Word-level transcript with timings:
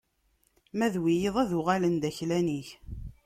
Ma 0.77 0.87
d 0.93 0.95
wiyaḍ 1.01 1.35
ad 1.43 1.51
uɣalen 1.59 1.95
d 2.01 2.03
aklan-ik! 2.09 2.69